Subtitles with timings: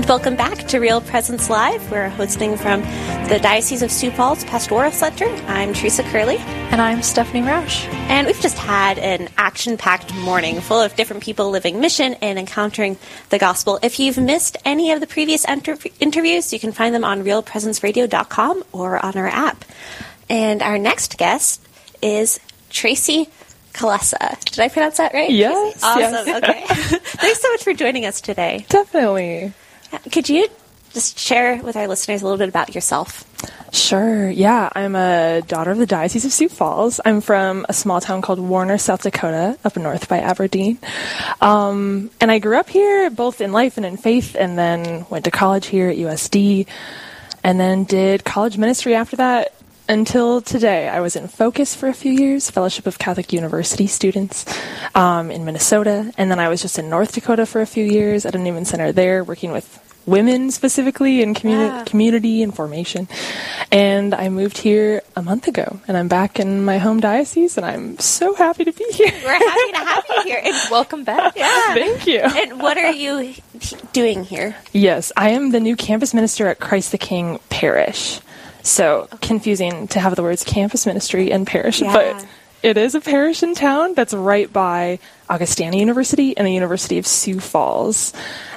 [0.00, 1.90] And welcome back to Real Presence Live.
[1.90, 2.80] We're hosting from
[3.28, 5.26] the Diocese of Sioux Falls Pastoral Center.
[5.46, 6.38] I'm Teresa Curley.
[6.38, 7.84] And I'm Stephanie Roush.
[8.08, 12.38] And we've just had an action packed morning full of different people living mission and
[12.38, 12.96] encountering
[13.28, 13.78] the gospel.
[13.82, 18.64] If you've missed any of the previous inter- interviews, you can find them on realpresenceradio.com
[18.72, 19.66] or on our app.
[20.30, 21.60] And our next guest
[22.00, 23.28] is Tracy
[23.74, 24.42] Kalesa.
[24.46, 25.28] Did I pronounce that right?
[25.28, 25.82] Yes.
[25.82, 26.00] Awesome.
[26.00, 26.42] Yes.
[26.42, 26.64] Okay.
[27.02, 28.64] Thanks so much for joining us today.
[28.70, 29.52] Definitely.
[30.12, 30.48] Could you
[30.92, 33.24] just share with our listeners a little bit about yourself?
[33.72, 34.28] Sure.
[34.28, 37.00] Yeah, I'm a daughter of the Diocese of Sioux Falls.
[37.04, 40.78] I'm from a small town called Warner, South Dakota, up north by Aberdeen.
[41.40, 45.24] Um, and I grew up here, both in life and in faith, and then went
[45.26, 46.66] to college here at USD,
[47.44, 49.54] and then did college ministry after that
[49.90, 50.88] until today.
[50.88, 54.44] I was in Focus for a few years, Fellowship of Catholic University students
[54.94, 58.24] um, in Minnesota, and then I was just in North Dakota for a few years
[58.24, 61.84] at a Newman Center there, working with women specifically in communi- Yeah.
[61.84, 63.08] community and formation.
[63.72, 67.66] And I moved here a month ago, and I'm back in my home diocese, and
[67.66, 69.12] I'm so happy to be here.
[69.24, 70.40] We're happy to have you here.
[70.44, 71.32] And, Welcome back.
[71.36, 71.74] yeah.
[71.74, 72.20] Thank you.
[72.20, 73.34] And what are you
[73.92, 74.54] doing here?
[74.72, 78.20] Yes, I am the new campus minister at Christ the King Parish.
[78.62, 81.92] So confusing to have the words campus ministry and parish, Yeah.
[81.92, 82.26] but
[82.62, 87.06] it is a parish in town that's right by Augustana University and the University of
[87.06, 88.12] Sioux Falls.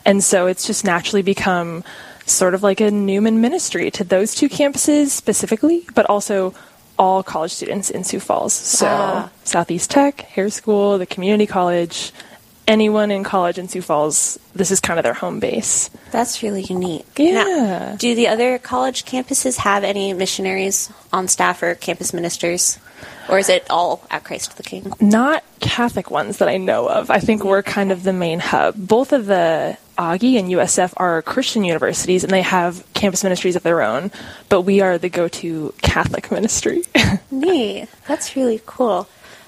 [0.06, 1.84] And so it's just naturally become
[2.26, 6.54] sort of like a Newman ministry to those two campuses specifically, but also
[7.00, 8.54] all college students in Sioux Falls.
[8.54, 9.30] So Ah.
[9.46, 12.12] Southeast Tech, Hair School, the community college,
[12.68, 15.90] anyone in college in Sioux Falls, this is kind of their home base.
[16.12, 17.06] That's really unique.
[17.18, 17.44] Yeah.
[17.44, 22.80] Now, do the other college campuses have any missionaries on staff or campus ministers?
[23.30, 24.92] Or is it all at Christ the King?
[25.00, 27.10] Not Catholic ones that I know of.
[27.10, 28.76] I think we're kind of the main hub.
[28.78, 33.64] Both of the Augie and USF are Christian universities and they have campus ministries of
[33.64, 34.12] their own,
[34.50, 36.84] but we are the go to Catholic ministry.
[37.32, 37.88] Neat.
[38.08, 39.08] That's really cool.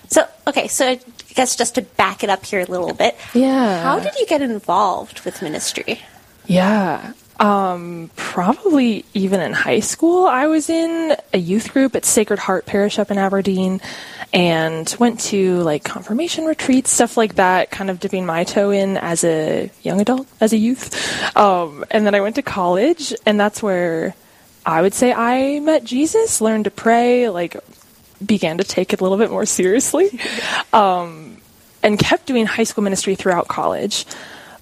[0.10, 0.98] So, okay, so
[1.36, 3.84] guess just to back it up here a little bit, Yeah.
[3.84, 6.02] how did you get involved with ministry?
[6.46, 7.14] Yeah.
[7.38, 12.66] Um, probably even in high school, I was in a youth group at Sacred Heart
[12.66, 13.82] Parish up in Aberdeen
[14.32, 18.96] and went to like confirmation retreats, stuff like that, kind of dipping my toe in
[18.96, 20.96] as a young adult, as a youth.
[21.36, 24.16] Um, and then I went to college, and that's where
[24.66, 27.58] I would say I met Jesus, learned to pray, like
[28.24, 30.20] began to take it a little bit more seriously.
[30.74, 31.38] Um,
[31.86, 34.06] and kept doing high school ministry throughout college.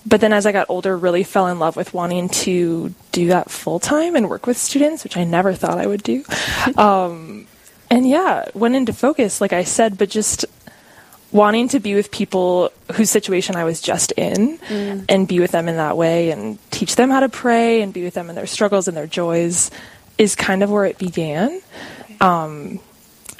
[0.06, 3.50] But then as I got older, really fell in love with wanting to do that
[3.50, 6.26] full time and work with students, which I never thought I would do.
[6.78, 7.48] um,
[7.90, 10.46] and yeah, went into focus, like I said, but just
[11.32, 14.60] wanting to be with people whose situation I was just in
[15.10, 18.04] and be with them in that way and teach them how to pray and be
[18.04, 19.72] with them in their struggles and their joys
[20.18, 21.60] is kind of where it began.
[22.22, 22.80] Um,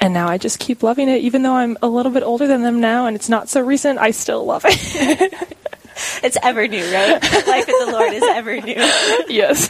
[0.04, 2.60] and now I just keep loving it, even though I'm a little bit older than
[2.60, 3.98] them now and it's not so recent.
[3.98, 5.34] I still love it.
[6.24, 7.22] It's ever new, right?
[7.46, 8.74] Life in the Lord is ever new.
[9.28, 9.68] yes.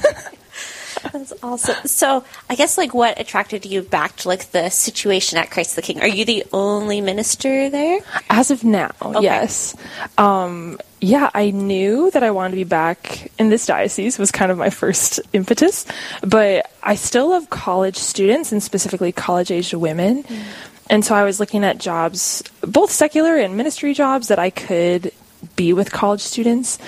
[1.12, 1.86] That's awesome.
[1.86, 5.82] So, I guess like what attracted you back to like the situation at Christ the
[5.82, 6.00] King?
[6.00, 8.00] Are you the only minister there?
[8.30, 9.76] As of now, yes.
[10.16, 14.50] Um, yeah, I knew that I wanted to be back in this diocese was kind
[14.50, 15.84] of my first impetus,
[16.22, 20.22] but I still love college students and specifically college-aged women.
[20.22, 20.43] Mm.
[20.88, 25.12] And so I was looking at jobs, both secular and ministry jobs that I could
[25.56, 26.78] be with college students.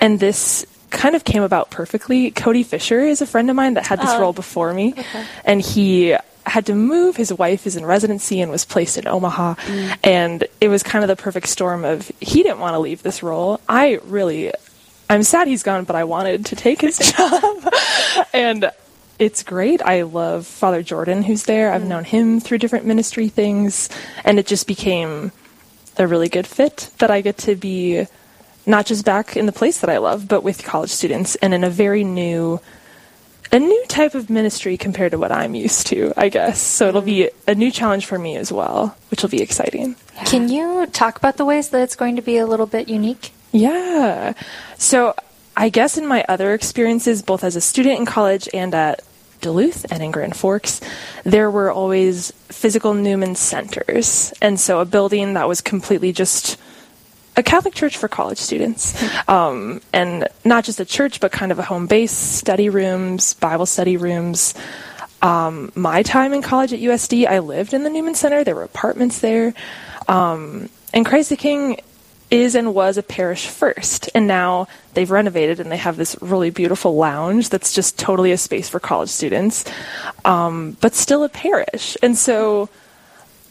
[0.00, 2.30] And this kind of came about perfectly.
[2.30, 4.20] Cody Fisher is a friend of mine that had this Oh.
[4.20, 4.94] role before me,
[5.44, 7.16] and he had to move.
[7.16, 9.54] His wife is in residency and was placed in Omaha,
[10.02, 13.22] and it was kind of the perfect storm of he didn't want to leave this
[13.22, 13.60] role.
[13.68, 14.52] I really,
[15.08, 17.72] I'm sad he's gone, but I wanted to take his job,
[18.32, 18.70] and
[19.18, 19.82] it's great.
[19.82, 21.72] I love Father Jordan, who's there.
[21.72, 21.88] I've mm.
[21.88, 23.88] known him through different ministry things,
[24.24, 25.32] and it just became
[25.96, 28.06] a really good fit that I get to be
[28.66, 31.64] not just back in the place that I love, but with college students and in
[31.64, 32.60] a very new
[33.54, 36.60] a new type of ministry compared to what I'm used to, I guess.
[36.60, 39.94] So it'll be a new challenge for me as well, which will be exciting.
[40.26, 43.30] Can you talk about the ways that it's going to be a little bit unique?
[43.52, 44.32] Yeah.
[44.76, 45.14] So
[45.56, 49.02] I guess in my other experiences, both as a student in college and at
[49.40, 50.80] Duluth and in Grand Forks,
[51.22, 54.34] there were always physical Newman centers.
[54.42, 56.58] And so a building that was completely just
[57.36, 58.94] a Catholic church for college students,
[59.28, 63.66] um, and not just a church, but kind of a home base, study rooms, Bible
[63.66, 64.54] study rooms.
[65.20, 68.44] Um, my time in college at USD, I lived in the Newman Center.
[68.44, 69.54] There were apartments there,
[70.06, 71.80] um, and Christ the King
[72.30, 76.50] is and was a parish first, and now they've renovated and they have this really
[76.50, 79.64] beautiful lounge that's just totally a space for college students,
[80.24, 82.68] um, but still a parish, and so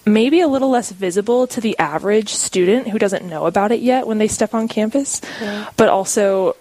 [0.05, 4.05] maybe a little less visible to the average student who doesn't know about it yet
[4.07, 5.21] when they step on campus,
[5.77, 6.55] but also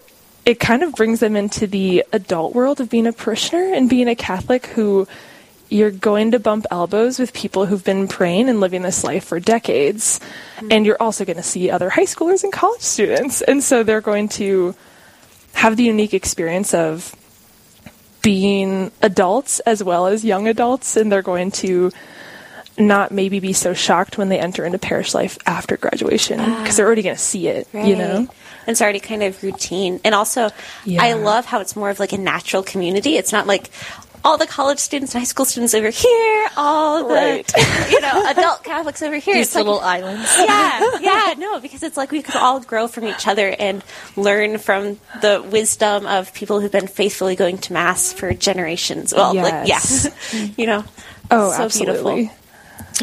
[0.45, 4.07] it kind of brings them into the adult world of being a parishioner and being
[4.07, 5.07] a Catholic who
[5.69, 9.39] you're going to bump elbows with people who've been praying and living this life for
[9.39, 10.19] decades.
[10.57, 10.67] Mm-hmm.
[10.71, 13.41] And you're also going to see other high schoolers and college students.
[13.41, 14.75] And so they're going to
[15.53, 17.15] have the unique experience of
[18.21, 20.95] being adults as well as young adults.
[20.95, 21.91] And they're going to
[22.77, 26.85] not maybe be so shocked when they enter into parish life after graduation because they're
[26.85, 26.87] ah.
[26.87, 28.19] already going to see it, you know?
[28.19, 28.29] Right.
[28.67, 29.99] It's already kind of routine.
[30.03, 30.49] And also,
[30.85, 31.03] Yeah.
[31.03, 33.17] I love how it's more of like a natural community.
[33.17, 33.69] It's not like
[34.25, 37.51] all the college students and high school students over here, all the, Right.
[37.91, 39.33] you know, adult Catholics over here.
[39.35, 40.33] These It's like- little islands.
[40.39, 43.83] yeah, yeah, no, because it's like we could all grow from each other and
[44.15, 49.13] learn from the wisdom of people who've been faithfully going to mass for generations.
[49.13, 50.07] Well, like, Yes.
[50.33, 50.85] yeah, you know.
[51.29, 52.15] Oh, so absolutely.
[52.15, 52.42] beautiful.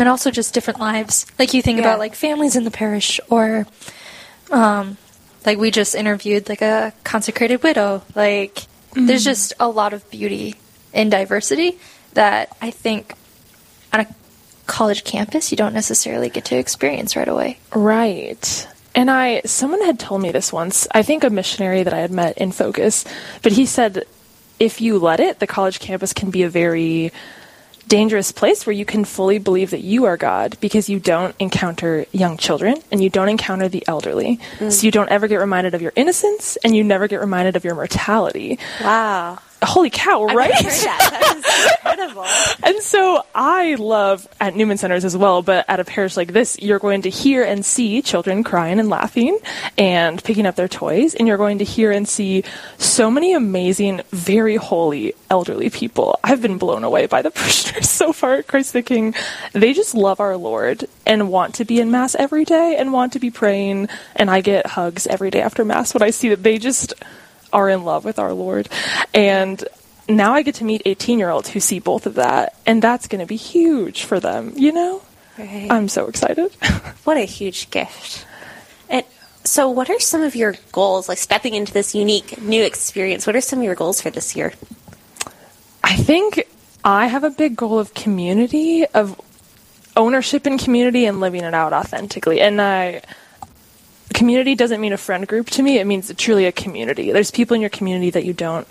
[0.00, 1.26] And also just different lives.
[1.38, 1.85] Like you think Yeah.
[1.85, 3.67] about like families in the parish, or
[4.50, 4.97] um,
[5.47, 8.02] like we just interviewed like a consecrated widow.
[8.14, 8.62] Like
[8.94, 10.56] there's just a lot of beauty
[10.93, 11.79] in diversity
[12.14, 13.14] that I think
[13.93, 14.06] on a
[14.67, 17.58] college campus you don't necessarily get to experience right away.
[17.75, 18.67] Right.
[18.94, 20.88] And I, someone had told me this once.
[20.93, 23.05] I think a missionary that I had met in Focus,
[23.43, 24.05] but he said
[24.58, 27.12] if you let it, the college campus can be a very
[27.90, 32.06] dangerous place where you can fully believe that you are God because you don't encounter
[32.12, 34.38] young children and you don't encounter the elderly.
[34.58, 34.70] Mm.
[34.70, 37.64] So you don't ever get reminded of your innocence and you never get reminded of
[37.64, 38.60] your mortality.
[38.81, 39.40] Wow.
[39.62, 40.50] Holy cow, right?
[40.50, 41.78] that.
[41.84, 42.26] Incredible.
[42.62, 46.58] And so I love at Newman Centers as well, but at a parish like this,
[46.60, 49.38] you're going to hear and see children crying and laughing
[49.78, 52.44] and picking up their toys, and you're going to hear and see
[52.78, 56.18] so many amazing, very holy elderly people.
[56.22, 59.14] I've been blown away by the parishioners so far at Christ the King.
[59.52, 63.14] They just love our Lord and want to be in Mass every day and want
[63.14, 66.42] to be praying, and I get hugs every day after Mass when I see that
[66.42, 66.94] they just
[67.52, 68.69] are in love with our Lord.
[69.14, 69.62] And
[70.08, 73.08] now I get to meet 18 year olds who see both of that, and that's
[73.08, 75.02] going to be huge for them, you know?
[75.38, 75.69] Right.
[75.70, 76.52] I'm so excited.
[77.05, 78.26] What a huge gift.
[78.88, 79.05] And
[79.43, 83.26] so, what are some of your goals, like stepping into this unique new experience?
[83.26, 84.53] What are some of your goals for this year?
[85.82, 86.46] I think
[86.85, 89.19] I have a big goal of community, of
[89.96, 92.41] ownership in community and living it out authentically.
[92.41, 93.03] And I,
[94.14, 97.12] community doesn't mean a friend group to me, it means truly a community.
[97.12, 98.66] There's people in your community that you don't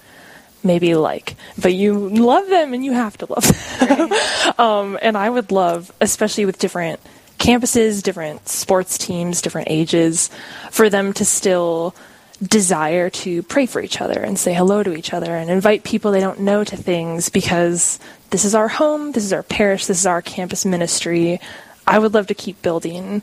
[0.63, 4.11] maybe like, but you love them and you have to love them.
[4.57, 6.99] um, and I would love, especially with different
[7.37, 10.29] campuses, different sports teams, different ages,
[10.71, 11.95] for them to still
[12.41, 16.11] desire to pray for each other and say hello to each other and invite people
[16.11, 17.99] they don't know to things because
[18.29, 21.39] this is our home, this is our parish, this is our campus ministry.
[21.85, 23.21] I would love to keep building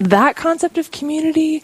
[0.00, 1.62] that concept of community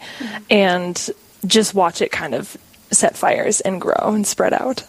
[0.49, 1.09] and
[1.45, 2.57] just watch it kind of
[2.91, 4.83] set fires and grow and spread out.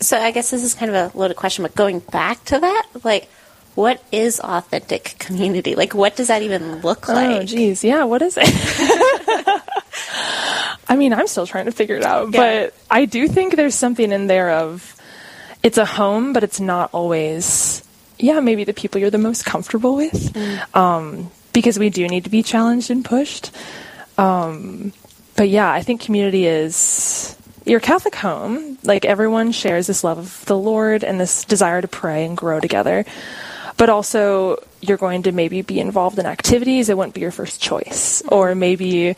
[0.00, 2.86] So, I guess this is kind of a loaded question, but going back to that,
[3.02, 3.30] like,
[3.74, 5.74] what is authentic community?
[5.74, 7.28] Like, what does that even look like?
[7.28, 7.46] Oh, like?
[7.48, 7.82] geez.
[7.82, 8.44] Yeah, what is it?
[10.86, 12.40] I mean, I'm still trying to figure it out, Yeah.
[12.66, 14.94] but I do think there's something in there of
[15.62, 17.82] it's a home, but it's not always,
[18.18, 20.36] yeah, maybe the people you're the most comfortable with.
[20.76, 23.50] Um, because we do need to be challenged and pushed.
[24.18, 24.92] Um,
[25.36, 27.34] but yeah, I think community is
[27.64, 28.76] your Catholic home.
[28.84, 32.60] Like everyone shares this love of the Lord and this desire to pray and grow
[32.60, 33.06] together.
[33.76, 37.60] But also, you're going to maybe be involved in activities that wouldn't be your first
[37.60, 38.22] choice.
[38.28, 39.16] Or maybe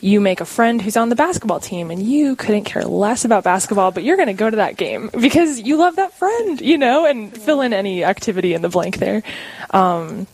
[0.00, 3.44] you make a friend who's on the basketball team and you couldn't care less about
[3.44, 6.78] basketball, but you're going to go to that game because you love that friend, you
[6.78, 9.22] know, and fill in any activity in the blank there.
[9.70, 10.26] Um,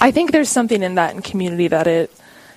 [0.00, 2.12] I think there's something in that in community that it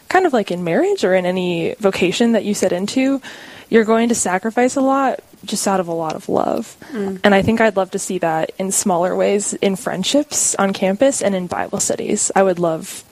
[0.10, 3.22] kind of like in marriage or in any vocation that you set into,
[3.70, 6.75] you're going to sacrifice a lot just out of a lot of love.
[6.91, 7.20] Mm.
[7.24, 11.22] And I think I'd love to see that in smaller ways in friendships on campus
[11.22, 12.32] and in Bible studies.
[12.36, 13.03] I would love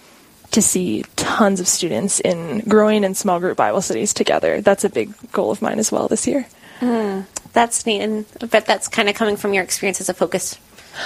[0.51, 4.61] to see tons of students in growing in small group Bible studies together.
[4.61, 6.47] That's a big goal of mine as well this year.
[6.79, 7.25] Mm.
[7.53, 10.57] That's neat, and I bet that's kind of coming from your experience as a focus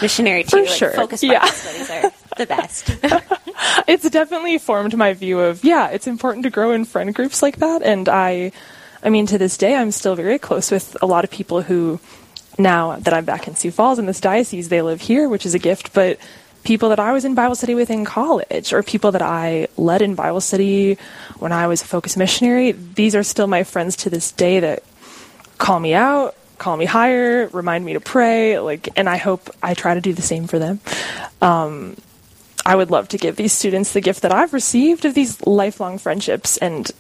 [0.02, 0.50] missionary too.
[0.50, 1.40] For like sure, Focus yeah.
[1.40, 2.96] Bible studies are the best.
[3.88, 7.58] it's definitely formed my view of yeah, it's important to grow in friend groups like
[7.58, 8.52] that, and I,
[9.04, 12.00] I mean, to this day, I'm still very close with a lot of people who,
[12.58, 15.54] now that I'm back in Sioux Falls in this diocese, they live here, which is
[15.54, 16.20] a gift, but
[16.64, 20.02] people that I was in Bible study with in college or people that I led
[20.02, 20.98] in Bible study
[21.40, 24.84] when I was a focus missionary, these are still my friends to this day that
[25.58, 29.74] call me out, call me higher, remind me to pray, like and I hope I
[29.76, 30.80] try to do the same for them.
[31.42, 31.96] Um,
[32.68, 35.98] I would love to give these students the gift that I've received of these lifelong
[35.98, 36.92] friendships and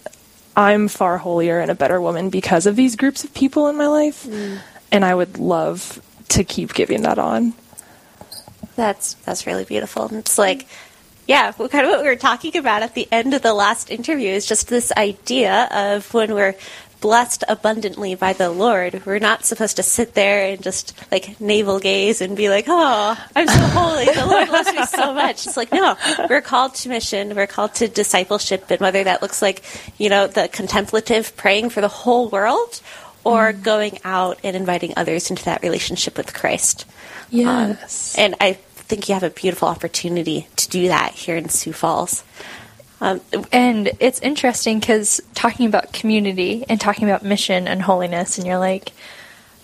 [0.55, 3.87] I'm far holier and a better woman because of these groups of people in my
[3.87, 4.23] life.
[4.23, 4.59] Mm.
[4.93, 7.53] And I would love to keep giving that on.
[8.77, 10.07] That's that's really beautiful.
[10.15, 10.67] It's like,
[11.27, 14.29] yeah, kind of what we were talking about at the end of the last interview
[14.29, 16.55] is just this idea of when we're
[16.99, 21.79] blessed abundantly by the Lord, we're not supposed to sit there and just like navel
[21.79, 24.05] gaze and be like, "Oh, I'm so holy.
[24.05, 25.95] The Lord loves me so much." It's like, no,
[26.29, 27.35] we're called to mission.
[27.35, 29.63] We're called to discipleship, and whether that looks like,
[29.97, 32.81] you know, the contemplative praying for the whole world,
[33.23, 33.63] or mm.
[33.63, 36.85] going out and inviting others into that relationship with Christ.
[37.29, 41.49] Yes, um, and I think you have a beautiful opportunity to do that here in
[41.49, 42.23] Sioux Falls.
[42.99, 48.47] Um, and it's interesting because talking about community and talking about mission and holiness, and
[48.47, 48.91] you're like,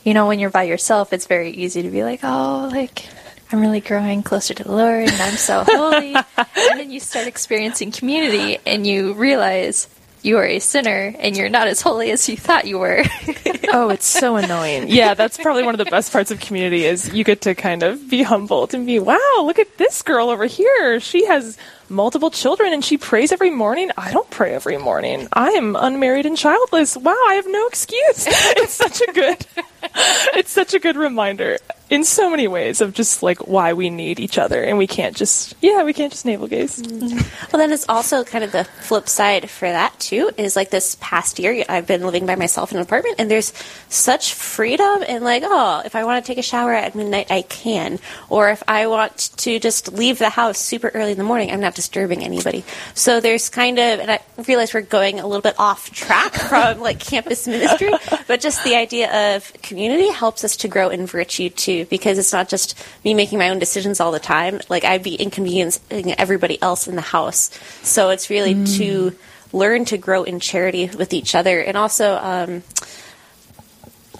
[0.03, 3.07] you know, when you're by yourself, it's very easy to be like, oh, like,
[3.51, 6.15] I'm really growing closer to the Lord and I'm so holy.
[6.37, 9.87] and then you start experiencing community and you realize
[10.23, 13.03] you are a sinner and you're not as holy as you thought you were.
[13.73, 14.87] oh, it's so annoying.
[14.93, 17.83] Yeah, that's probably one of the best parts of community is you get to kind
[17.83, 20.99] of be humbled and be, wow, look at this girl over here.
[20.99, 21.57] She has
[21.93, 23.91] multiple children and she prays every morning.
[23.97, 25.27] I don't pray every morning.
[25.31, 26.97] I am unmarried and childless.
[26.97, 28.27] Wow, I have no excuse.
[28.63, 29.45] It's such a good
[30.35, 31.57] it's such a good reminder
[31.93, 35.15] in so many ways of just like why we need each other and we can't
[35.15, 36.79] just yeah, we can't just navel gaze.
[36.81, 37.17] Mm-hmm.
[37.51, 40.97] Well, then it's also kind of the flip side for that too is like this
[40.99, 43.53] past year I've been living by myself in an apartment and there's
[43.89, 47.43] such freedom and like, oh, if I want to take a shower at midnight I
[47.43, 51.51] can or if I want to just leave the house super early in the morning,
[51.51, 52.63] I'm not disturbing anybody.
[52.95, 56.79] So there's kind of, and I realize we're going a little bit off track from
[56.79, 57.93] like campus ministry,
[58.27, 62.33] but just the idea of community helps us to grow in virtue too, because it's
[62.33, 64.61] not just me making my own decisions all the time.
[64.69, 67.49] Like I'd be inconveniencing everybody else in the house.
[67.81, 68.77] So it's really mm.
[68.77, 69.15] to
[69.51, 72.15] learn to grow in charity with each other, and also.
[72.15, 72.63] Um,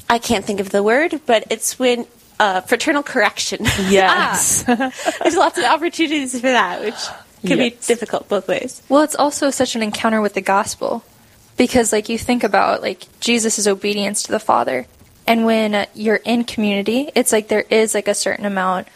[0.09, 2.05] I can't think of the word, but it's when
[2.39, 3.63] uh, fraternal correction.
[3.89, 4.63] Yes.
[4.67, 4.91] ah,
[5.21, 6.95] there's lots of opportunities for that, which
[7.47, 7.87] can yes.
[7.87, 8.81] be difficult both ways.
[8.89, 11.03] Well, it's also such an encounter with the gospel
[11.57, 14.85] because, like, you think about like Jesus' obedience to the Father,
[15.27, 18.87] and when you're in community, it's like there is like a certain amount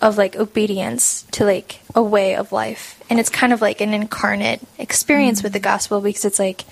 [0.00, 3.94] of like obedience to like a way of life, and it's kind of like an
[3.94, 5.46] incarnate experience mm-hmm.
[5.46, 6.64] with the gospel because it's like,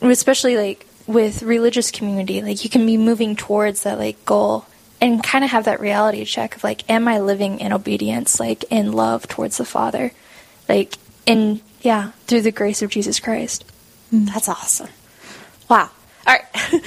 [0.00, 4.66] especially like with religious community, like you can be moving towards that like goal
[5.00, 8.64] and kind of have that reality check of like, am I living in obedience, like
[8.70, 10.12] in love towards the Father?
[10.68, 10.94] like
[11.26, 13.64] in yeah through the grace of jesus christ
[14.12, 14.26] mm.
[14.26, 14.88] that's awesome
[15.68, 15.90] wow
[16.26, 16.44] all right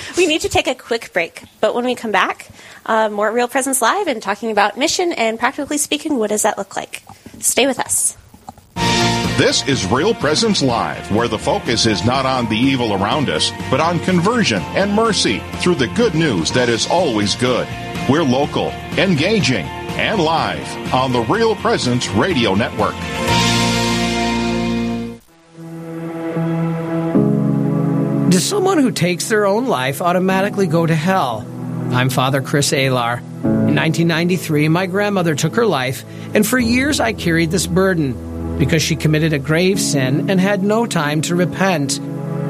[0.18, 2.50] we need to take a quick break but when we come back
[2.86, 6.58] uh, more real presence live and talking about mission and practically speaking what does that
[6.58, 7.04] look like
[7.40, 8.18] stay with us
[9.38, 13.52] this is Real Presence Live, where the focus is not on the evil around us,
[13.70, 17.68] but on conversion and mercy through the good news that is always good.
[18.10, 19.66] We're local, engaging,
[19.98, 22.96] and live on the Real Presence Radio Network.
[28.36, 31.48] Does someone who takes their own life automatically go to hell?
[31.92, 33.20] I'm Father Chris Alar.
[33.20, 38.84] In 1993, my grandmother took her life, and for years I carried this burden because
[38.84, 42.02] she committed a grave sin and had no time to repent.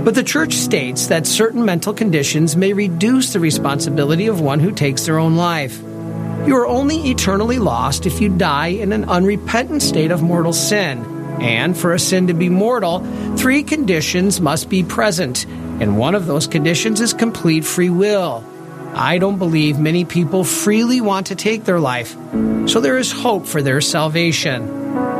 [0.03, 4.71] But the church states that certain mental conditions may reduce the responsibility of one who
[4.71, 5.79] takes their own life.
[6.47, 11.14] You are only eternally lost if you die in an unrepentant state of mortal sin.
[11.41, 12.99] And for a sin to be mortal,
[13.35, 15.45] three conditions must be present
[15.79, 18.45] and one of those conditions is complete free will.
[18.93, 22.15] I don't believe many people freely want to take their life,
[22.65, 24.69] so there is hope for their salvation.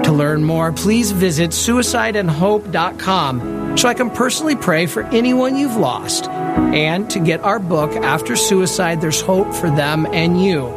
[0.04, 6.30] To learn more, please visit suicideandhope.com so I can personally pray for anyone you've lost.
[6.30, 10.68] And to get our book, After Suicide, There's Hope for Them and You,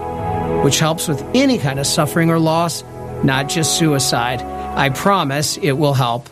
[0.64, 2.82] which helps with any kind of suffering or loss,
[3.22, 4.40] not just suicide.
[4.78, 6.28] I promise it will help.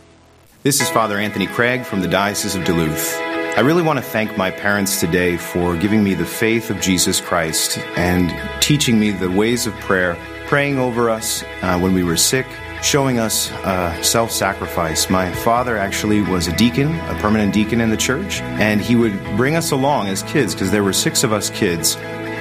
[0.63, 3.17] This is Father Anthony Craig from the Diocese of Duluth.
[3.17, 7.21] I really want to thank my parents today for giving me the faith of Jesus
[7.21, 12.17] Christ and teaching me the ways of prayer, praying over us uh, when we were
[12.17, 12.47] sick,
[12.85, 15.11] showing us uh, self sacrifice.
[15.11, 19.21] My father actually was a deacon, a permanent deacon in the church, and he would
[19.37, 21.97] bring us along as kids because there were six of us kids.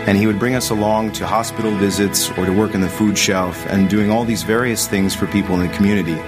[0.07, 3.17] And he would bring us along to hospital visits or to work in the food
[3.17, 6.19] shelf and doing all these various things for people in the community.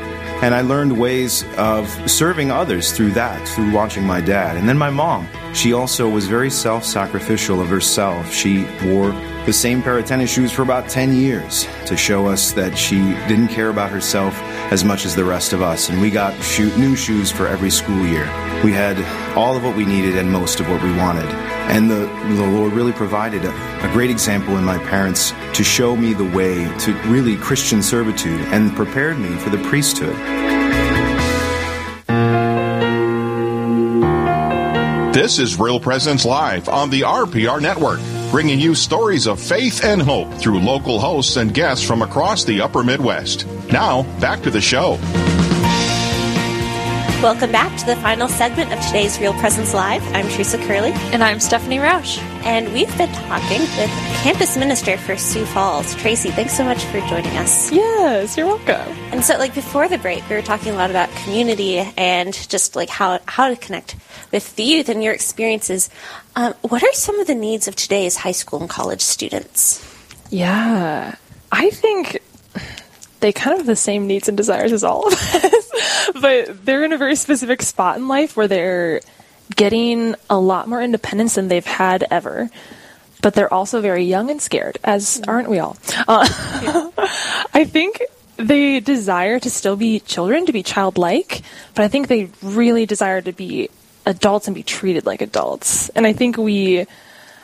[0.41, 4.57] And I learned ways of serving others through that, through watching my dad.
[4.57, 5.27] And then my mom.
[5.53, 8.31] She also was very self sacrificial of herself.
[8.31, 9.11] She wore
[9.47, 12.97] the same pair of tennis shoes for about 10 years to show us that she
[13.29, 14.37] didn't care about herself
[14.73, 15.87] as much as the rest of us.
[15.87, 16.33] And we got
[16.77, 18.25] new shoes for every school year.
[18.65, 18.97] We had
[19.37, 21.29] all of what we needed and most of what we wanted.
[21.71, 25.95] And the, the Lord really provided a, a great example in my parents to show
[25.95, 30.17] me the way to really Christian servitude and prepared me for the priesthood.
[35.17, 37.99] This is Real Presence Live on the RPR Network,
[38.31, 42.59] bringing you stories of faith and hope through local hosts and guests from across the
[42.61, 43.47] upper Midwest.
[43.71, 44.99] Now, back to the show.
[47.21, 50.03] Welcome back to the final segment of today's Real Presence Live.
[50.13, 50.91] I'm Teresa Curley.
[51.11, 52.19] And I'm Stephanie Roush.
[52.45, 53.89] And we've been talking with
[54.21, 56.29] campus minister for Sioux Falls, Tracy.
[56.29, 57.71] Thanks so much for joining us.
[57.71, 58.95] Yes, you're welcome.
[59.11, 62.75] And so, like before the break, we were talking a lot about community and just
[62.75, 63.95] like how how to connect
[64.31, 65.89] with the youth and your experiences.
[66.37, 69.83] Um, what are some of the needs of today's high school and college students?
[70.29, 71.15] Yeah,
[71.51, 72.19] I think
[73.21, 76.11] they kind of have the same needs and desires as all of us.
[76.21, 79.01] but they're in a very specific spot in life where they're
[79.55, 82.51] getting a lot more independence than they've had ever.
[83.23, 85.75] But they're also very young and scared, as aren't we all?
[86.07, 86.27] Uh,
[87.51, 87.99] I think
[88.35, 91.41] they desire to still be children, to be childlike,
[91.73, 93.71] but I think they really desire to be
[94.07, 95.89] adults and be treated like adults.
[95.89, 96.87] And I think we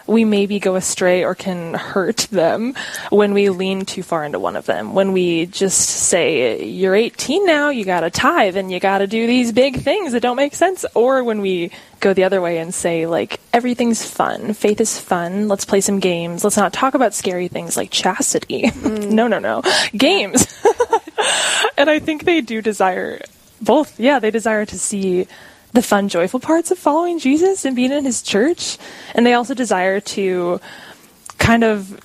[0.05, 2.75] we maybe go astray or can hurt them
[3.10, 4.93] when we lean too far into one of them.
[4.93, 9.53] When we just say, you're 18 now, you gotta tithe and you gotta do these
[9.53, 10.86] big things that don't make sense.
[10.93, 14.53] Or when we go the other way and say, like, everything's fun.
[14.53, 15.48] Faith is fun.
[15.48, 16.43] Let's play some games.
[16.43, 18.63] Let's not talk about scary things like chastity.
[18.84, 19.12] Mm.
[19.12, 19.62] no, no, no.
[19.95, 20.45] Games.
[21.78, 23.21] and I think they do desire
[23.62, 23.97] both.
[23.97, 25.28] Yeah, they desire to see
[25.74, 28.78] the fun, joyful parts of following Jesus and being in his church.
[29.14, 30.62] And they also desire to
[31.38, 32.00] kind of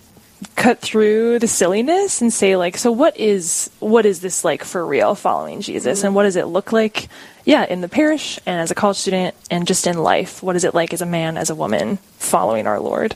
[0.56, 4.84] cut through the silliness and say like so what is what is this like for
[4.86, 6.04] real following jesus?
[6.04, 7.08] And what does it look like
[7.44, 10.42] yeah in the parish and as a college student and just in life?
[10.42, 13.14] What is it like as a man as a woman following our lord?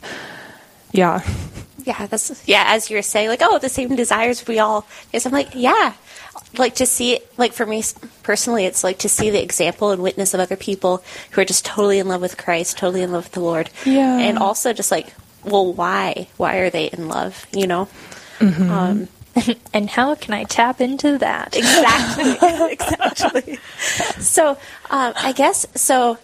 [0.91, 1.21] Yeah.
[1.85, 5.31] Yeah that's yeah as you're saying like oh the same desires we all is i'm
[5.31, 5.93] like yeah
[6.57, 7.83] like to see like for me
[8.21, 11.65] personally it's like to see the example and witness of other people who are just
[11.65, 14.91] totally in love with christ totally in love with the lord yeah and also just
[14.91, 15.13] like
[15.43, 17.87] well why why are they in love you know
[18.39, 18.69] mm-hmm.
[18.69, 19.07] um,
[19.73, 21.55] and how can I tap into that?
[21.55, 23.59] Exactly, exactly.
[24.19, 24.51] So,
[24.89, 26.17] um, I guess so.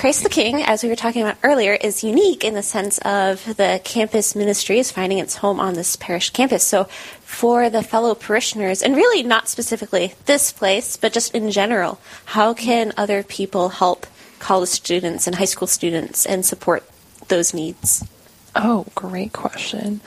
[0.00, 3.44] Christ the King, as we were talking about earlier, is unique in the sense of
[3.58, 6.66] the campus ministry is finding its home on this parish campus.
[6.66, 6.84] So,
[7.20, 12.54] for the fellow parishioners, and really not specifically this place, but just in general, how
[12.54, 14.06] can other people help
[14.38, 16.82] college students and high school students and support
[17.28, 18.02] those needs?
[18.56, 20.00] Oh, great question.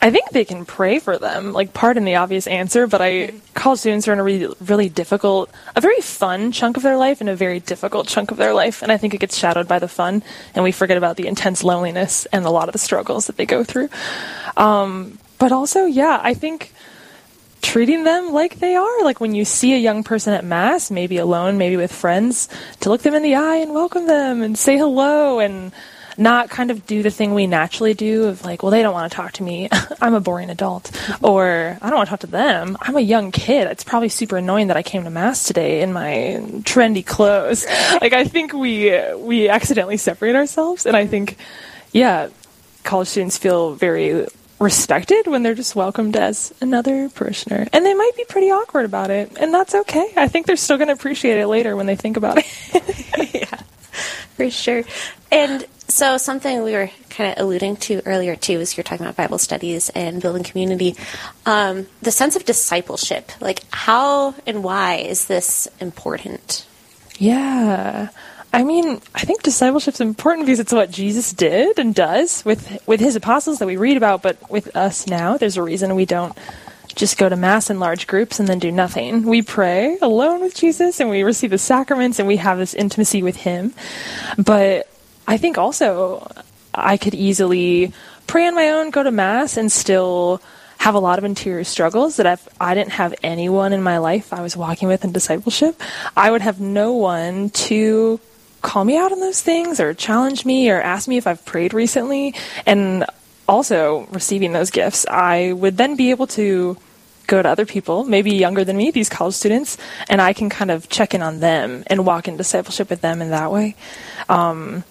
[0.00, 1.52] I think they can pray for them.
[1.52, 5.50] Like, pardon the obvious answer, but I college students are in a really, really difficult,
[5.76, 8.82] a very fun chunk of their life and a very difficult chunk of their life,
[8.82, 10.22] and I think it gets shadowed by the fun,
[10.54, 13.44] and we forget about the intense loneliness and a lot of the struggles that they
[13.44, 13.90] go through.
[14.56, 16.72] Um, but also, yeah, I think
[17.60, 19.04] treating them like they are.
[19.04, 22.48] Like when you see a young person at mass, maybe alone, maybe with friends,
[22.80, 25.72] to look them in the eye and welcome them and say hello and
[26.16, 29.10] not kind of do the thing we naturally do of like, well, they don't want
[29.10, 29.68] to talk to me.
[30.00, 30.90] I'm a boring adult.
[31.22, 32.76] Or I don't want to talk to them.
[32.80, 33.66] I'm a young kid.
[33.68, 37.66] It's probably super annoying that I came to mass today in my trendy clothes.
[38.00, 41.36] like I think we we accidentally separate ourselves and I think
[41.92, 42.28] yeah,
[42.84, 44.26] college students feel very
[44.60, 47.66] respected when they're just welcomed as another parishioner.
[47.72, 50.12] And they might be pretty awkward about it, and that's okay.
[50.16, 53.34] I think they're still going to appreciate it later when they think about it.
[53.34, 53.60] yeah,
[54.36, 54.84] for sure.
[55.32, 59.16] And so something we were kind of alluding to earlier too is you're talking about
[59.16, 60.96] Bible studies and building community.
[61.46, 66.66] Um, the sense of discipleship, like how and why is this important?
[67.18, 68.08] Yeah.
[68.52, 72.82] I mean, I think discipleship is important because it's what Jesus did and does with
[72.86, 76.06] with his apostles that we read about, but with us now, there's a reason we
[76.06, 76.36] don't
[76.96, 79.22] just go to mass in large groups and then do nothing.
[79.22, 83.22] We pray alone with Jesus and we receive the sacraments and we have this intimacy
[83.22, 83.72] with him.
[84.36, 84.88] But
[85.30, 86.28] I think also
[86.74, 87.92] I could easily
[88.26, 90.42] pray on my own, go to mass, and still
[90.78, 94.32] have a lot of interior struggles that if I didn't have anyone in my life
[94.32, 95.80] I was walking with in discipleship,
[96.16, 98.18] I would have no one to
[98.60, 101.74] call me out on those things or challenge me or ask me if I've prayed
[101.74, 102.34] recently.
[102.66, 103.04] And
[103.48, 106.76] also receiving those gifts, I would then be able to
[107.28, 110.72] go to other people, maybe younger than me, these college students, and I can kind
[110.72, 113.76] of check in on them and walk in discipleship with them in that way.
[114.28, 114.82] Um,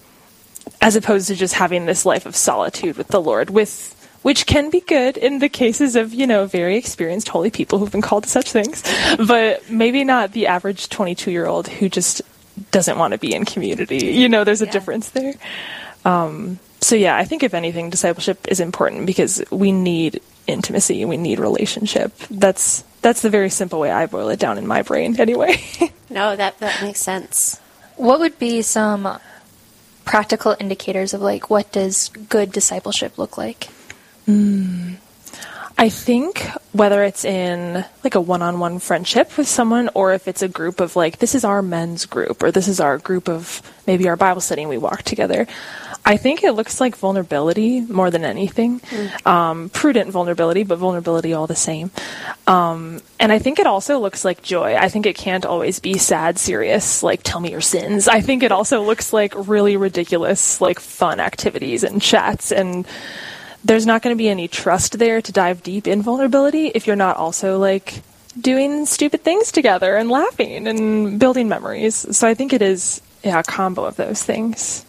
[0.80, 4.68] as opposed to just having this life of solitude with the Lord, with which can
[4.70, 8.24] be good in the cases of you know very experienced holy people who've been called
[8.24, 8.82] to such things,
[9.18, 12.22] but maybe not the average 22 year old who just
[12.70, 14.06] doesn't want to be in community.
[14.12, 14.70] You know, there's a Yeah.
[14.72, 15.34] difference there.
[16.04, 21.16] Um, so yeah, I think if anything, discipleship is important because we need intimacy, we
[21.16, 22.12] need relationship.
[22.30, 25.62] That's that's the very simple way I boil it down in my brain, anyway.
[26.12, 27.60] No, that that makes sense.
[27.96, 29.06] What would be some
[30.10, 33.66] practical indicators of like what does good discipleship look like?
[34.26, 34.94] Hmm.
[35.78, 36.40] I think
[36.72, 40.96] whether it's in like a one-on-one friendship with someone or if it's a group of
[40.96, 44.40] like this is our men's group or this is our group of maybe our Bible
[44.40, 45.46] study and we walk together.
[46.10, 48.80] I think it looks like vulnerability more than anything.
[49.24, 51.92] Um, prudent vulnerability, but vulnerability all the same.
[52.48, 54.74] Um, and I think it also looks like joy.
[54.74, 58.08] I think it can't always be sad, serious, like tell me your sins.
[58.08, 62.84] I think it also looks like really ridiculous, like fun activities and chats and
[63.62, 66.96] there's not going to be any trust there to dive deep in vulnerability if you're
[66.96, 68.02] not also like
[68.40, 71.94] doing stupid things together and laughing and building memories.
[72.16, 74.84] So I think it is yeah, a combo of those things.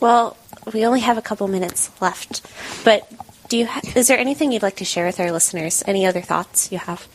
[0.00, 0.36] Well,
[0.72, 2.42] we only have a couple minutes left,
[2.84, 3.10] but
[3.48, 3.66] do you?
[3.66, 5.84] Ha- is there anything you'd like to share with our listeners?
[5.86, 7.06] Any other thoughts you have?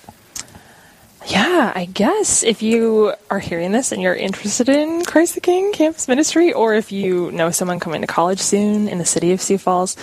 [1.28, 5.72] Yeah, I guess if you are hearing this and you're interested in Christ the King
[5.74, 9.42] campus ministry, or if you know someone coming to college soon in the city of
[9.42, 9.98] Sioux Falls,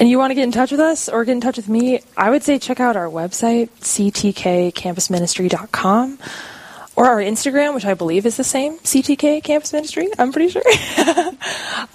[0.00, 2.00] and you want to get in touch with us or get in touch with me,
[2.16, 6.18] I would say check out our website, ctkcampusministry.com,
[6.96, 10.62] or our Instagram, which I believe is the same, CTK Campus Ministry, I'm pretty sure.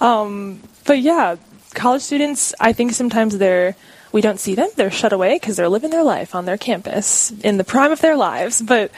[0.00, 1.36] um, but yeah,
[1.74, 3.76] college students, I think sometimes they're
[4.12, 4.68] we don't see them.
[4.76, 8.00] They're shut away because they're living their life on their campus in the prime of
[8.00, 8.60] their lives.
[8.60, 8.92] But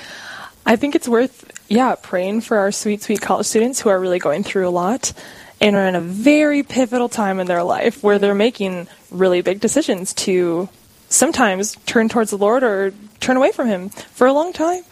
[0.66, 4.18] I think it's worth, yeah, praying for our sweet, sweet college students who are really
[4.18, 5.12] going through a lot
[5.60, 9.60] and are in a very pivotal time in their life where they're making really big
[9.60, 10.68] decisions to
[11.08, 14.82] sometimes turn towards the Lord or turn away from Him for a long time.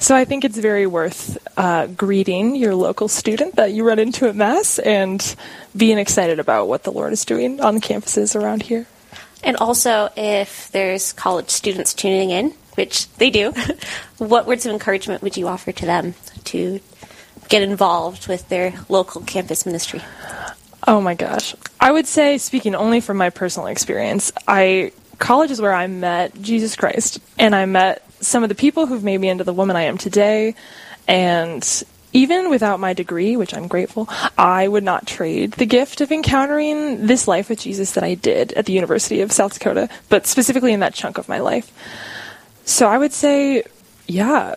[0.00, 4.28] So I think it's very worth uh, greeting your local student that you run into
[4.28, 5.36] at Mass and
[5.76, 8.86] being excited about what the Lord is doing on the campuses around here.
[9.42, 13.52] And also, if there's college students tuning in, which they do,
[14.18, 16.80] what words of encouragement would you offer to them to
[17.48, 20.00] get involved with their local campus ministry?
[20.86, 21.54] Oh my gosh.
[21.80, 26.40] I would say, speaking only from my personal experience, I college is where I met
[26.40, 29.76] Jesus Christ, and I met some of the people who've made me into the woman
[29.76, 30.54] I am today.
[31.06, 36.10] And even without my degree, which I'm grateful, I would not trade the gift of
[36.10, 40.26] encountering this life with Jesus that I did at the University of South Dakota, but
[40.26, 41.72] specifically in that chunk of my life.
[42.64, 43.62] So I would say,
[44.06, 44.54] yeah,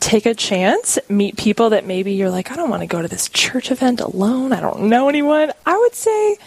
[0.00, 3.08] take a chance, meet people that maybe you're like, I don't want to go to
[3.08, 4.52] this church event alone.
[4.52, 5.52] I don't know anyone.
[5.66, 6.38] I would say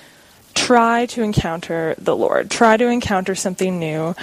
[0.53, 2.49] try to encounter the Lord.
[2.49, 4.15] Try to encounter something new.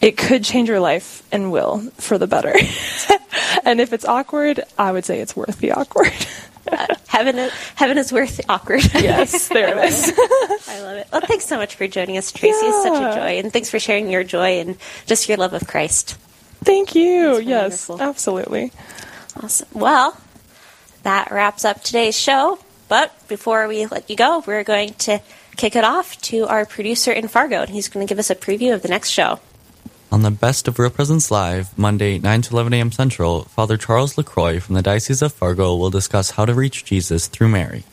[0.00, 2.54] It could change your life and will for the better.
[3.64, 6.12] and if it's awkward, I would say it's worth the awkward.
[6.70, 8.84] Uh, heaven, is, heaven is worth the awkward.
[8.94, 10.12] yes, there it is.
[10.68, 11.08] I love it.
[11.10, 12.66] Well, thanks so much for joining us, Tracy.
[12.66, 15.66] It's such a joy, and thanks for sharing your joy and just your love of
[15.66, 16.18] Christ.
[16.62, 17.38] Thank you.
[17.38, 18.02] Yes, wonderful.
[18.02, 18.72] absolutely.
[19.42, 19.68] Awesome.
[19.72, 20.20] Well,
[21.04, 22.58] that wraps up today's show.
[22.88, 25.20] But before we let you go, we're going to
[25.56, 28.34] kick it off to our producer in Fargo, and he's going to give us a
[28.34, 29.40] preview of the next show.
[30.18, 32.90] On the Best of Real Presence Live, Monday, 9 to 11 a.m.
[32.90, 37.28] Central, Father Charles LaCroix from the Diocese of Fargo will discuss how to reach Jesus
[37.28, 37.84] through Mary.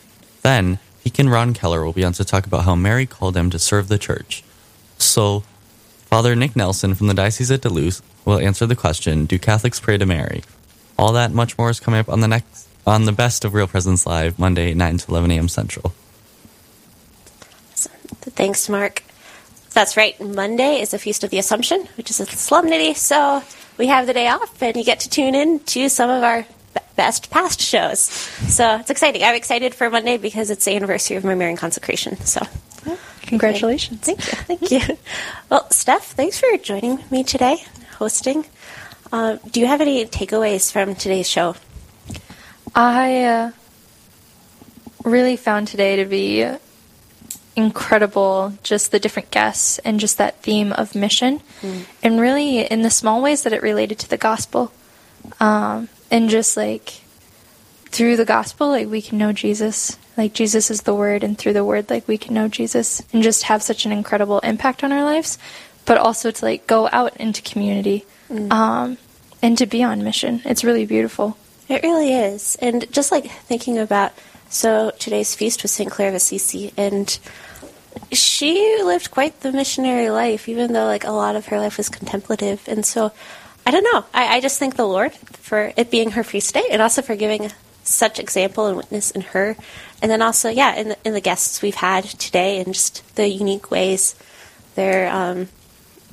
[0.42, 3.60] Then, Deacon Ron Keller will be on to talk about how Mary called him to
[3.60, 4.44] serve the church.
[4.98, 5.42] So,
[6.08, 10.00] Father Nick Nelson from the Diocese of Duluth will answer the question, Do Catholics pray
[10.00, 10.42] to Mary?
[10.98, 13.68] All that much more is coming up on the next on the Best of Real
[13.68, 15.48] Presence Live, Monday, 9 to 11 a.m.
[15.48, 15.94] Central.
[18.34, 19.04] Thanks, Mark.
[19.76, 20.18] That's right.
[20.22, 22.94] Monday is the Feast of the Assumption, which is a solemnity.
[22.94, 23.44] So
[23.78, 26.46] we have the day off, and you get to tune in to some of our
[26.96, 28.00] best past shows.
[28.00, 29.22] So it's exciting.
[29.22, 32.16] I'm excited for Monday because it's the anniversary of my Marian consecration.
[32.22, 32.42] So
[33.24, 34.00] Congratulations.
[34.00, 34.38] Thank you.
[34.58, 34.98] Thank you.
[35.50, 37.58] Well, Steph, thanks for joining me today,
[37.98, 38.46] hosting.
[39.12, 41.56] Uh, do you have any takeaways from today's show?
[42.74, 43.52] I uh,
[45.04, 46.46] really found today to be
[47.56, 51.42] incredible just the different guests and just that theme of mission.
[52.04, 54.72] And really in the small ways that it related to the gospel
[55.40, 57.02] um, and just like
[57.86, 59.98] through the gospel like we can know jesus.
[60.18, 63.24] Like jesus is the word and through the word like we can know jesus and
[63.24, 65.38] just have such an incredible impact on our lives
[65.86, 68.06] but also to like go out into community
[68.52, 68.98] um,
[69.42, 70.42] and to be on mission.
[70.46, 72.56] It's really beautiful It really is.
[72.62, 74.14] And just like thinking about,
[74.50, 75.90] so today's feast was St.
[75.90, 77.18] Clare of Assisi, and
[78.12, 81.90] she lived quite the missionary life, even though like a lot of her life was
[81.90, 82.68] contemplative.
[82.68, 83.12] And so,
[83.66, 84.06] I don't know.
[84.14, 87.16] I, I just thank the Lord for it being her feast day, and also for
[87.16, 87.52] giving
[87.84, 89.56] such example and witness in her,
[90.02, 93.28] and then also, yeah, in the, in the guests we've had today, and just the
[93.28, 94.16] unique ways
[94.76, 95.48] they're, um,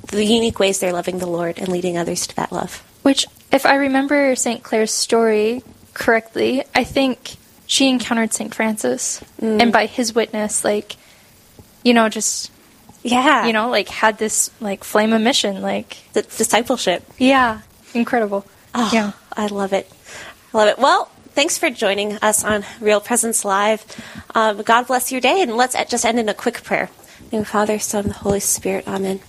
[0.09, 2.83] the unique ways they're loving the Lord and leading others to that love.
[3.03, 4.63] Which, if I remember St.
[4.63, 5.63] Clare's story
[5.95, 7.37] correctly, I think
[7.67, 8.55] she encountered St.
[8.55, 9.23] Francis.
[9.41, 10.97] And by his witness, like,
[11.85, 12.51] you know, just,
[13.03, 15.61] Yeah, you know, like had this, like, flame of mission.
[15.63, 17.03] Like, the discipleship.
[17.19, 17.61] yeah,
[17.95, 18.45] incredible.
[18.75, 19.13] Oh, Yeah.
[19.37, 19.91] I love it.
[20.53, 20.79] I love it.
[20.79, 23.85] Well, thanks for joining us on Real Presence Live.
[24.35, 26.91] Um, God bless your day, and let's just end in a quick prayer.
[27.21, 28.87] In the name of the Father, Son, and the Holy Spirit.
[28.87, 29.21] Amen.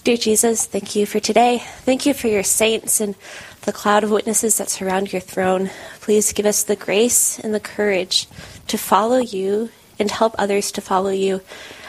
[0.00, 1.62] Dear Jesus, thank you for today.
[1.84, 3.14] Thank you for your saints and
[3.60, 5.70] the cloud of witnesses that surround your throne.
[6.00, 8.26] Please give us the grace and the courage
[8.66, 11.40] to follow you and help others to follow you,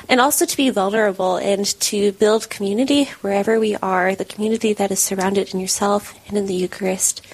[0.08, 4.92] and also to be vulnerable and to build community wherever we are, the community that
[4.92, 7.26] is surrounded in yourself and in the Eucharist.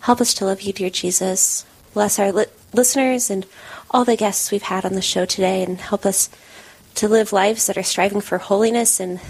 [0.00, 1.64] Help us to love you, dear Jesus.
[1.94, 3.46] Bless our li- listeners and
[3.92, 6.30] all the guests we've had on the show today, and help us
[6.96, 9.20] to live lives that are striving for holiness and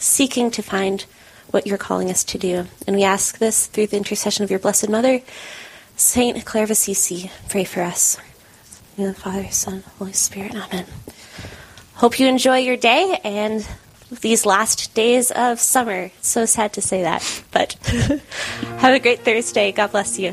[0.00, 1.04] seeking to find
[1.52, 2.66] what you're calling us to do.
[2.86, 5.20] And we ask this through the intercession of your Blessed Mother,
[5.96, 7.30] Saint Clare of Assisi.
[7.48, 8.16] Pray for us.
[8.96, 10.54] In the Father, Son, Holy Spirit.
[10.54, 10.86] Amen.
[11.94, 13.66] Hope you enjoy your day and
[14.10, 16.10] these last days of summer.
[16.20, 17.72] So sad to say that, but
[18.78, 19.70] have a great Thursday.
[19.72, 20.32] God bless you.